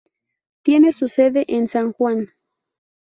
[0.63, 2.29] Tiene su sede en San Juan.